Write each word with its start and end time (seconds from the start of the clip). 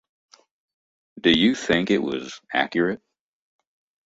Do 1.19 1.29
you 1.29 1.53
think 1.53 1.91
it 1.91 1.99
was 2.01 2.41
accurate? 2.51 3.03